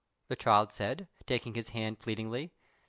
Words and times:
the 0.29 0.35
child 0.35 0.71
said, 0.71 1.07
taking 1.27 1.53
his 1.53 1.69
hand 1.69 1.99
pleadingly. 1.99 2.49